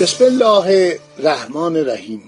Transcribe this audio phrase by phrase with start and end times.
[0.00, 2.22] بسم الله الرحمن الرحیم.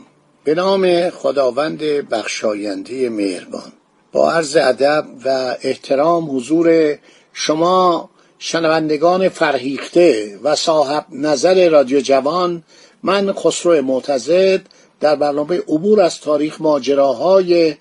[0.45, 3.73] به نام خداوند بخشاینده مهربان.
[4.13, 6.99] با عرض ادب و احترام حضور
[7.33, 12.63] شما شنوندگان فرهیخته و صاحب نظر رادیو جوان
[13.03, 14.61] من خسرو معتزد
[15.01, 17.75] در برنامه عبور از تاریخ ماجراهای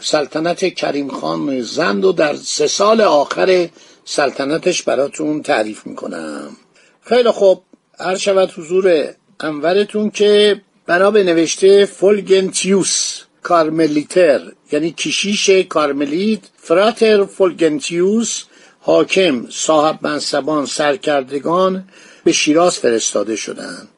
[0.00, 3.68] سلطنت کریم خان زند و در سه سال آخر
[4.04, 6.56] سلطنتش براتون تعریف می‌کنم.
[7.00, 7.62] خیلی خوب.
[7.98, 14.40] عرض شود حضور انورتون که بنا به نوشته فولگنتیوس کارملیتر
[14.72, 18.44] یعنی کشیش کارملیت فراتر فولگنتیوس
[18.80, 21.88] حاکم صاحب منصبان سرکردگان
[22.24, 23.88] به شیراز فرستاده شدند.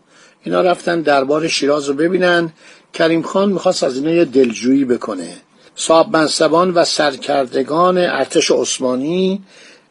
[0.42, 2.52] اینا رفتن دربار شیراز رو ببینن.
[2.92, 5.36] کریم خان می‌خواست از اینا یه دلجویی بکنه.
[5.75, 9.42] صاحب منصبان و سرکردگان ارتش عثمانی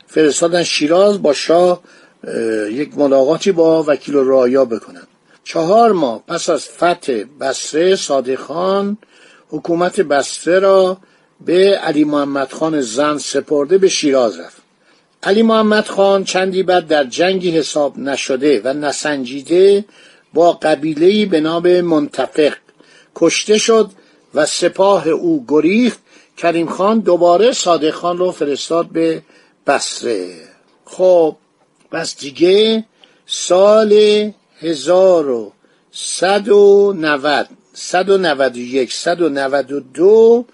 [0.08, 1.82] فرستادن شیراز با شاه
[2.72, 5.08] یک ملاقاتی با وکیل رایا بکنن.
[5.50, 8.98] چهار ماه پس از فتح بسره صادق خان
[9.50, 10.98] حکومت بسره را
[11.46, 14.62] به علی محمد خان زن سپرده به شیراز رفت.
[15.24, 19.86] علی محمد خان چندی بعد در جنگی حساب نشده و نسنجیده
[20.34, 22.54] با قبیلهی به نام منتفق
[23.16, 23.92] کشته شد
[24.34, 26.00] و سپاه او گریخت.
[26.38, 29.22] کریم خان دوباره صادق خان رو فرستاد به
[29.68, 30.28] بسره
[30.86, 31.36] خب
[31.92, 32.86] بس دیگه
[33.26, 35.54] سال هزار و
[35.92, 37.48] صد و نود.
[37.74, 40.46] صد و نود و یک صد و نود و دو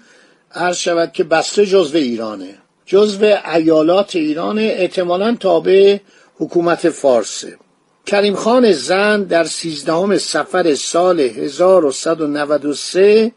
[0.52, 2.58] عرض شود که بسته جزو ایرانه.
[2.86, 5.98] جزو ایالات ایران احتمالا تابع
[6.40, 7.58] حکومت فارسه.
[8.06, 13.32] کریم خان زن در سیزدهم سفر سال 1193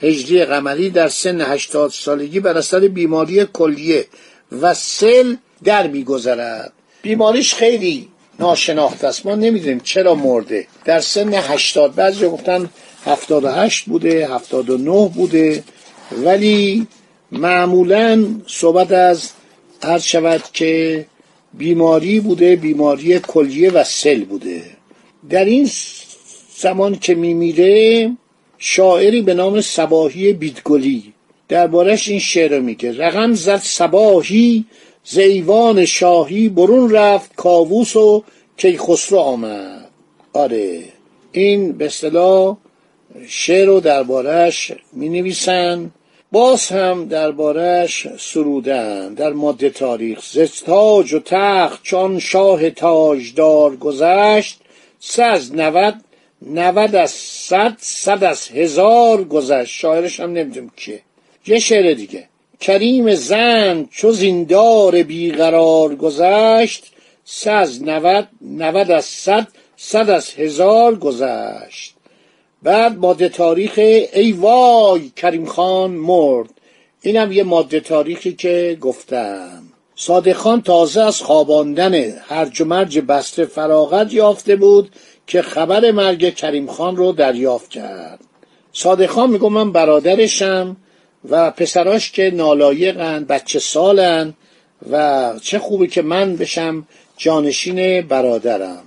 [0.00, 4.06] هجری قمری در سن 80 سالگی بر اثر بیماری کلیه
[4.62, 6.72] و سل در میگذرد.
[7.02, 9.26] بیماریش خیلی ناشناخته است.
[9.26, 10.66] ما نمی‌دونیم چرا مرده.
[10.84, 12.70] در سن 80 بعضی گفتن
[13.04, 15.64] 78 بوده 79 بوده.
[16.24, 16.86] ولی
[17.32, 19.30] معمولا صحبت از
[19.82, 21.06] عرض شود که
[21.54, 24.62] بیماری بوده بیماری کلیه و سل بوده.
[25.30, 25.70] در این
[26.56, 28.10] زمان که میمیره
[28.58, 31.12] شاعری به نام سباهی بیدگلی.
[31.48, 32.98] دربارش این شعر میگه.
[32.98, 34.64] رقم زد سباهی
[35.10, 38.24] زیوان شاهی برون رفت کاووس و
[38.56, 39.88] کیخسرو آمد.
[40.32, 40.82] آره
[41.32, 42.56] این به اصطلاح
[43.28, 45.90] شعر رو دربارش می نویسن
[46.32, 49.14] باز هم دربارش سرودن.
[49.14, 54.60] در ماده تاریخ زستاج و تخت چون شاه تاجدار گذشت
[54.98, 55.94] سه از نود
[56.42, 59.74] نود از صد صد از هزار گذشت.
[59.74, 61.00] شاعرش هم نمی‌دونم کیه.
[61.46, 62.28] یه شعر دیگه.
[62.60, 66.84] کریم زن چو زیندار بیقرار گذشت
[67.24, 71.94] سه از نود نود از صد صد از هزار گذشت.
[72.62, 73.72] بعد ماده تاریخ
[74.12, 76.50] ای وای کریم خان مرد.
[77.02, 79.62] اینم یه ماده تاریخی که گفتم.
[79.94, 81.94] صادق خان تازه از خواباندن
[82.28, 84.92] هرج و مرج بسته فراغت یافته بود
[85.26, 88.20] که خبر مرگ کریم خان رو دریافت کرد.
[88.72, 90.76] صادق خان میگم من برادرشم.
[91.30, 94.34] و پسراش که نالایقن بچه سالن
[94.90, 96.86] و چه خوبه که من بشم
[97.16, 98.82] جانشین برادرم.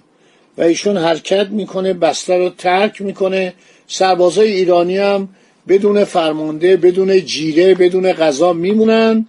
[0.58, 3.53] و ایشون حرکت می‌کنه بسته رو ترک می‌کنه.
[3.88, 5.30] سربازای ایرانی هم
[5.68, 9.25] بدون فرمانده بدون جیره بدون غذا میمونن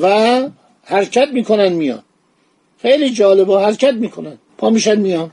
[0.00, 0.40] و
[0.84, 2.02] حرکت می‌کنن میان.
[2.82, 4.38] خیلی جالبه حرکت می‌کنن.
[4.58, 5.30] پا میشن میان.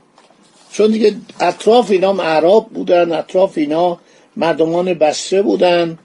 [0.72, 4.00] چون دیگه اطراف اینا معراب بودن اطراف اینا
[4.36, 5.98] مردمان بسره بودن.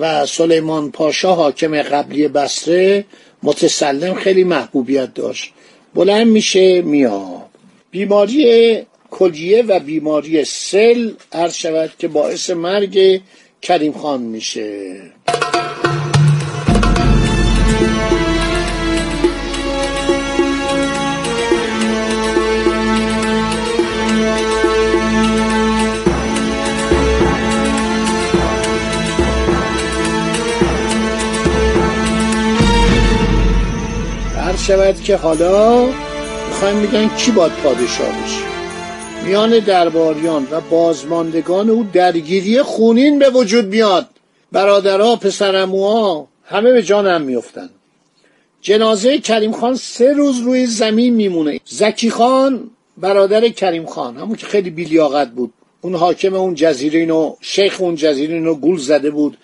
[0.00, 3.04] و سلیمان پاشا حاکم قبلی بسره
[3.42, 5.52] متسلم خیلی محبوبیت داشت.
[5.94, 7.42] بلند میشه میاد.
[7.90, 13.20] بیماری کلیه و بیماری سل عرض شود که باعث مرگ
[13.62, 15.00] کریم خان میشه.
[34.66, 35.86] شود که حالا
[36.48, 38.44] می‌خوایم میگن کی باید پادشاه بشه.
[39.24, 44.06] میان درباریان و بازماندگان او درگیری خونین به وجود میاد.
[44.52, 47.70] برادرها پسرموها همه به جان هم میفتن
[48.60, 51.60] جنازه کریم خان سه روز روی زمین میمونه.
[51.64, 55.52] زکی خان برادر کریم خان همون که خیلی بیلیاقت بود.
[55.80, 59.36] اون حاکم اون جزیره اینو شیخ اون جزیره اینو گول زده بود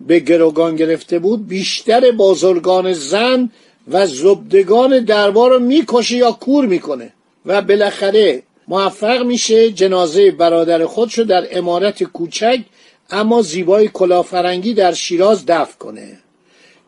[0.00, 1.48] به گروگان گرفته بود.
[1.48, 3.50] بیشتر بازرگان زن
[3.88, 7.12] و زبدگان دربار رو می‌کشه یا کور می‌کنه.
[7.46, 12.60] و بالاخره موفق میشه جنازه برادر خودشو در امارت کوچک
[13.10, 16.18] اما زیبای کلافرنگی در شیراز دفن کنه.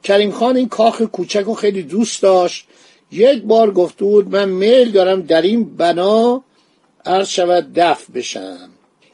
[0.02, 2.66] کریم خان این کاخ کوچک رو خیلی دوست داشت.
[3.12, 6.42] یک بار گفته بود من میل دارم در این بنا
[7.04, 8.68] عرض شود دفن بشم.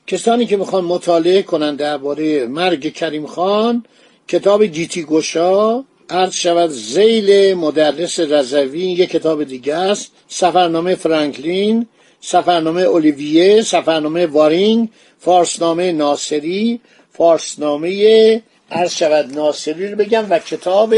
[0.06, 3.84] کسانی که می‌خوان مطالعه کنن درباره مرگ کریم خان
[4.28, 10.12] کتاب گیتی گشا عرض شود زیل مدرس رضوی یک کتاب دیگه است.
[10.28, 11.86] سفرنامه فرانکلین
[12.20, 16.80] سفرنامه اولیویه سفرنامه وارینگ فارسنامه ناصری.
[17.12, 20.94] فارسنامه عرض شود ناصری رو بگم و کتاب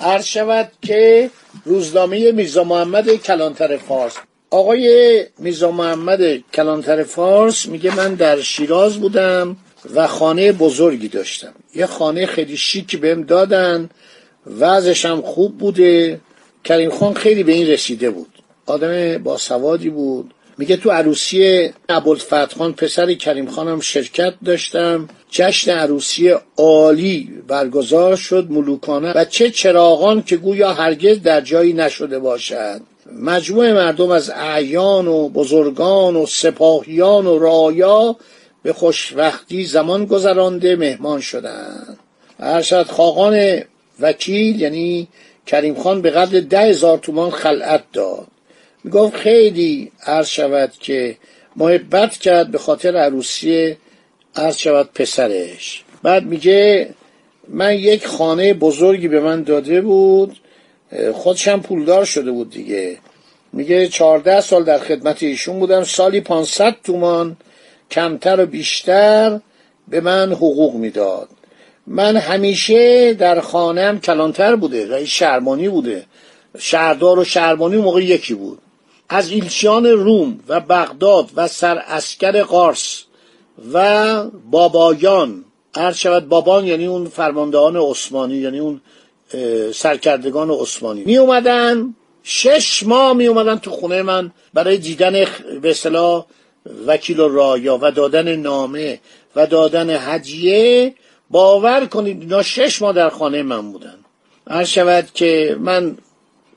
[0.00, 1.30] عرض شود که
[1.64, 4.14] روزنامه میرزا محمد کلانتر فارس.
[4.50, 9.56] آقای میرزا محمد کلانتر فارس میگه من در شیراز بودم
[9.94, 11.54] و خانه بزرگی داشتم.
[11.74, 13.90] یه خانه خیلی شیکی بهم دادن.
[14.60, 16.20] وضعش هم خوب بوده.
[16.64, 18.28] کریم خان خیلی به این رسیده بود.
[18.66, 20.34] آدم باسوادی بود.
[20.58, 25.08] میگه تو عروسی ابوالفتح پسر کریم خانم شرکت داشتم.
[25.30, 29.12] جشن عروسی عالی برگزار شد ملوکانه.
[29.12, 32.80] و چه چراغان که گویا هرگز در جایی نشده باشد
[33.12, 38.16] مجموع مردم از اعیان و بزرگان و سپاهیان و رایا
[38.62, 41.98] به خوشوقتی زمان گذرانده مهمان شدند.
[42.40, 43.62] ارشد خاقان
[44.00, 45.08] وکیل یعنی
[45.46, 48.26] کریم خان به قدر ده هزار تومان خلعت داد.
[48.84, 51.16] می‌گفت خیلی عرض شود که
[51.56, 53.76] محبت کرد به خاطر عروسی
[54.36, 55.84] عرض شود پسرش.
[56.02, 56.88] بعد میگه
[57.48, 60.36] من یک خانه بزرگی به من داده بود
[61.14, 62.98] خودشم پولدار شده بود دیگه.
[63.52, 67.36] میگه چهارده سال در خدمت ایشون بودم سالی پانصد تومان
[67.90, 69.40] کمتر و بیشتر
[69.88, 71.28] به من حقوق می‌داد.
[71.90, 76.06] من همیشه در خانم کلانتر بوده رئیس شهرمانی بوده.
[76.58, 78.58] شهردار و شهرمانی موقع یکی بود.
[79.08, 83.04] از ایلچیان روم و بغداد و سر اسکر قارس
[83.72, 85.44] و بابایان.
[85.76, 88.80] هر شود بابان یعنی اون فرماندهان عثمانی یعنی اون
[89.74, 91.04] سرکردگان عثمانی.
[91.04, 95.24] می اومدن شش ماه می اومدن تو خونه من برای دیدن
[95.62, 96.26] به اصطلاح
[96.86, 99.00] وکیل و رایا و دادن نامه
[99.36, 100.94] و دادن هدیه.
[101.30, 103.98] باور کنید اینا شش ماه در خانه من بودن.
[104.50, 105.98] هر شود که من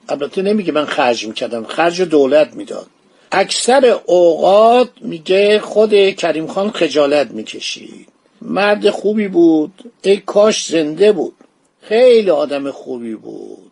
[0.09, 2.87] البته نمیگه من خرج می‌کردم خرج دولت می‌داد.
[3.31, 8.07] اکثر اوقات میگه خود کریم خان خجالت می‌کشید.
[8.41, 9.91] مرد خوبی بود.
[10.01, 11.35] ای کاش زنده بود.
[11.81, 13.71] خیلی آدم خوبی بود.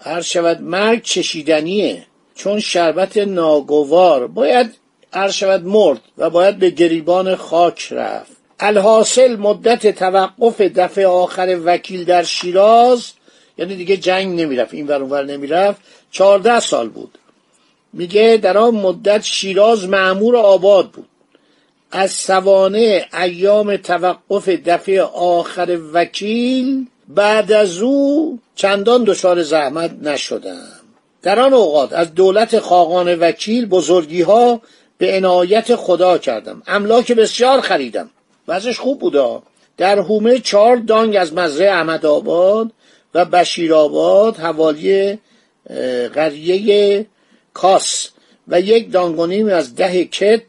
[0.00, 2.06] هر شود مرگ چشیدنیه.
[2.34, 4.74] چون شربت ناگوار باید
[5.12, 8.37] هر شود مرد و باید به گریبان خاک رفت.
[8.60, 13.12] الحاصل مدت توقف دفعه آخر وکیل در شیراز
[13.58, 15.80] یعنی دیگه جنگ نمی‌رفت این ور اونور نمی‌رفت.
[16.10, 17.18] چهارده سال بود.
[17.92, 21.08] میگه در آن مدت شیراز معمور آباد بود.
[21.90, 30.68] از سوانه ایام توقف دفعه آخر وکیل بعد از او چندان دچار زحمت نشدم.
[31.22, 34.60] در آن اوقات از دولت خاقان وکیل بزرگی ها
[34.98, 36.62] به عنایت خدا کردم.
[36.66, 38.10] املاک بسیار خریدم.
[38.48, 39.42] وضعش خوب بودا
[39.76, 42.72] در هومه چهار دانگ از مزرعه احمد آباد
[43.14, 45.18] و بشیرآباد حوالی
[46.14, 47.06] قریه
[47.54, 48.08] کاس
[48.48, 50.42] و یک دانگونیم از ده کت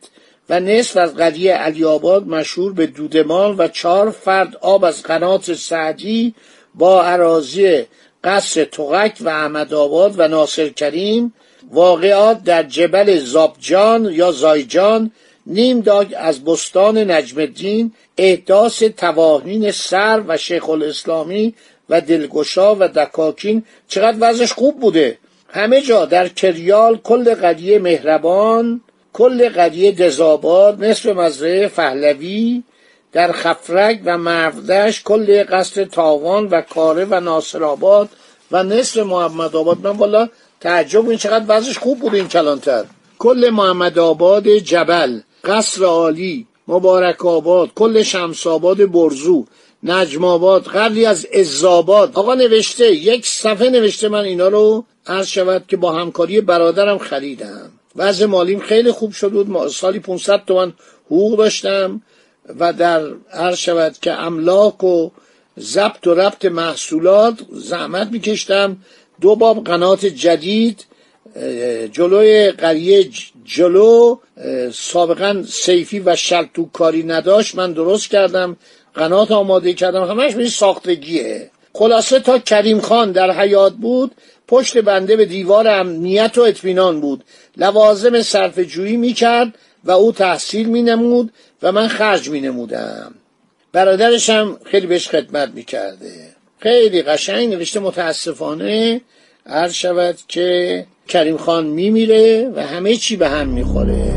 [0.50, 5.53] و نصف از قریه علی آباد مشهور به دودمان و چهار فرد آب از قنات
[5.53, 6.36] سعدی
[6.75, 7.86] با عراضی
[8.24, 11.34] قصر تغک و احمد آباد و ناصر کریم
[11.72, 15.12] واقعات در جبل زابجان یا زایجان
[15.50, 21.53] نیم داگ از بستان نجم الدین احداث تواهین سر و شیخ الاسلامی
[21.89, 25.18] و دلگشا و دکاکین چقدر وضعش خوب بوده.
[25.50, 28.82] همه جا در کریال کل قریه مهربان
[29.13, 32.63] کل قریه دزاباد نصف مزرعه فهلوی
[33.12, 38.10] در خفرک و مردش کل قصر تاوان و کاره و ناصرآباد
[38.51, 39.88] و نصف محمد آباد.
[39.88, 40.29] من والا
[40.60, 42.84] تعجب این چقدر وضعش خوب بود این کلانتر.
[43.20, 45.20] کل محمد آباد جبل.
[45.43, 49.46] قصر عالی مبارک آباد کل شمس آباد برزو
[49.84, 55.65] نجم آباد قبلی از ازاباد آقا نوشته یک صفحه نوشته من اینا رو عرض شود
[55.67, 57.72] که با همکاری برادرم خریدم.
[57.96, 59.67] وضع مالیم خیلی خوب شد بود.
[59.67, 60.74] سالی 500 تومن
[61.05, 62.01] حقوق داشتم
[62.60, 63.01] و در
[63.34, 65.10] عرض شود که املاک و
[65.60, 68.77] ضبط و ربط محصولات زحمت میکشتم.
[69.22, 70.86] دو باب قنات جدید
[71.91, 73.09] جلوی قریه
[73.45, 74.17] جلو
[74.74, 77.55] سابقا سیفی و شلتو کاری نداشت.
[77.55, 78.57] من درست کردم
[78.93, 80.03] قنات آماده کردم.
[80.03, 81.51] همش به ساختگیه.
[81.74, 84.12] خلاصه تا کریم خان در حیات بود
[84.48, 87.24] پشت بنده به دیوار امنیت و اطمینان بود.
[87.57, 91.33] لوازم صرف جویی می‌کرد و او تحصیل مینمود
[91.63, 93.15] و من خرج مینمودم.
[93.74, 96.12] برادرش هم خیلی بهش خدمت می‌کرده.
[96.59, 99.01] خیلی قشنگ نوشته متاسفانه
[99.51, 104.13] عرض شود که کریم خان میمیره و همه چی به هم می‌خوره.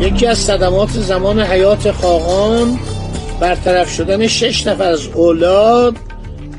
[0.00, 2.78] یکی از صدمات زمان حیات خاقان
[3.40, 5.96] برطرف شدن شش نفر از اولاد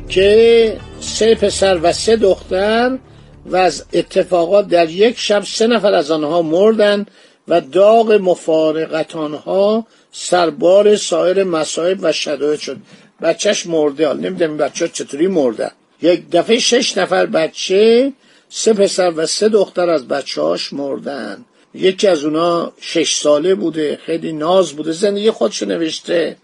[0.09, 2.97] که سه پسر و سه دختر
[3.45, 7.05] و از اتفاقات در یک شب سه نفر از آنها مردن
[7.47, 12.77] و داغ مفارقت آنها سربار سایر مسائب و شداید شد.
[13.21, 18.13] بچهش مرده حال نمی‌دونم بچه چطوری مرده یک دفعه شش نفر بچه
[18.49, 21.45] سه پسر و سه دختر از بچه هاش مردن.
[21.73, 26.37] یکی از اونا شش ساله بوده خیلی ناز بوده زندگی خودشو نوشته.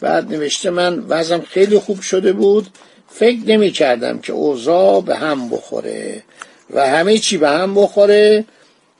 [0.00, 2.66] بعد نوشته من وزم خیلی خوب شده بود.
[3.08, 6.22] فکر نمی کردم که اوضاع به هم بخوره
[6.70, 8.44] و همه چی به هم بخوره.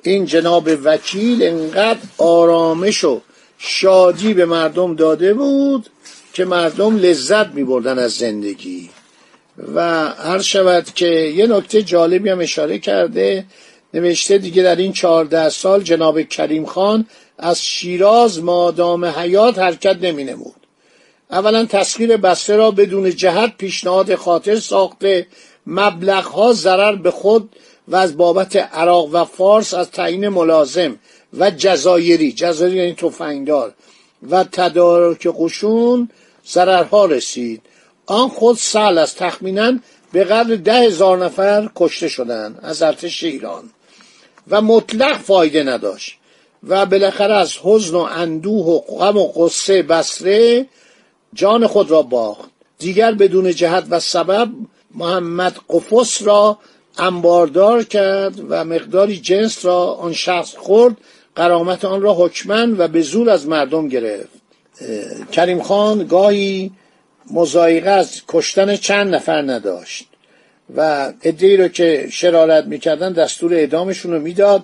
[0.02, 3.21] این جناب وکیل انقدر آرامش و
[3.59, 5.87] شادی به مردم داده بود
[6.33, 8.90] که مردم لذت می بردن از زندگی.
[9.75, 13.45] و هر شود که یه نکته جالبی هم اشاره کرده
[13.95, 17.07] نوشته دیگه در این چهارده سال جناب کریم خان
[17.38, 20.60] از شیراز مادام حیات حرکت نمی نمود.
[21.33, 25.27] اولا تسخیر بسته را بدون جهت پیشنهاد خاطر ساخته.
[25.67, 27.57] مبلغها ضرر به خود
[27.89, 30.99] و از بابت عراق و فارس از تعیین ملازم
[31.39, 32.33] و جزایری.
[32.33, 33.75] جزایری یعنی تفنگدار.
[34.31, 36.09] و تدارک قشون
[36.49, 37.63] ضررها رسید.
[38.07, 39.79] آن خود سال از تخمینا
[40.13, 43.71] به قدر ده هزار نفر کشته شدند از ارتش ایران.
[44.49, 46.17] و مطلق فایده نداشت.
[46.69, 50.67] و بالاخره از حزن و اندوه و غم و قصه بسره
[51.35, 52.51] جان خود را باخت.
[52.79, 54.49] دیگر بدون جهت و سبب
[54.95, 56.59] محمد قفص را
[56.99, 60.97] انباردار کرد و مقداری جنس را آن شخص خورد.
[61.35, 64.41] قرامت آن را حکمن و به زور از مردم گرفت.
[65.33, 66.71] کریم خان گاهی
[67.31, 70.07] مزایقه از کشتن چند نفر نداشت
[70.77, 74.63] و ادهی رو که شرارت می‌کردن دستور اعدامشون رو می‌داد.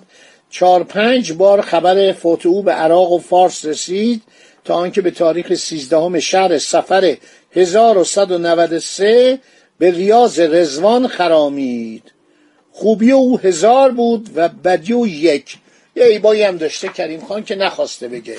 [0.49, 4.21] چهار پنج بار خبر فوت او به عراق و فارس رسید.
[4.67, 7.17] تا آنکه به تاریخ سیزدهم شهر سفر
[7.51, 9.39] 1193
[9.79, 12.03] به ریاض رزوان خرامید.
[12.71, 15.57] خوبی او هزار بود و بدی او یک.
[15.95, 18.37] یه ایبایی هم داشته کریم خان که نخواسته بگه.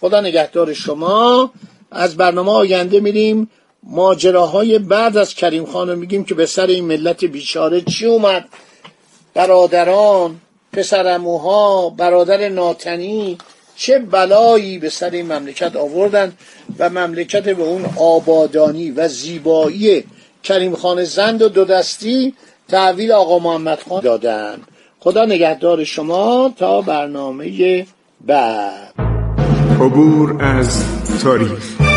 [0.00, 1.52] خدا نگهدار شما.
[1.90, 3.50] از برنامه آینده میریم.
[3.82, 8.48] ماجراهای بعد از کریم خان رو میگیم که به سر این ملت بیچاره چی اومد؟
[9.34, 10.40] برادران
[10.72, 13.38] پسرموها برادر ناتنی
[13.78, 16.32] چه بلایی به سر این مملکت آوردن
[16.78, 20.04] و مملکت به اون آبادانی و زیبایی
[20.42, 22.34] کریم خان زند و دو دستی
[22.68, 24.58] تحویل آقا محمد خان دادن.
[25.00, 27.86] خدا نگهدار شما تا برنامه
[28.26, 28.94] بعد.
[29.80, 30.84] عبور از
[31.22, 31.87] تاریخ.